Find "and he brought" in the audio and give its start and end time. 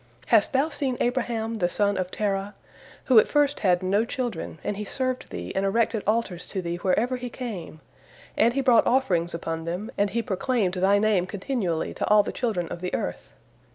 8.35-8.87